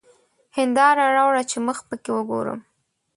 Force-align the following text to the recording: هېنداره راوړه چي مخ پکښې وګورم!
هېنداره 0.57 1.03
راوړه 1.15 1.43
چي 1.49 1.57
مخ 1.67 1.77
پکښې 1.89 2.11
وګورم! 2.15 2.59